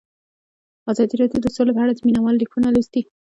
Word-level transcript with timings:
ازادي 0.91 1.15
راډیو 1.21 1.39
د 1.43 1.47
سوله 1.55 1.71
په 1.75 1.81
اړه 1.83 1.93
د 1.95 1.99
مینه 2.05 2.19
والو 2.21 2.41
لیکونه 2.43 2.67
لوستي. 2.71 3.01